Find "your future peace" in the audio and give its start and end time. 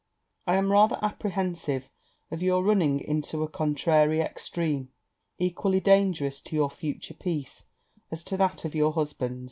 6.55-7.65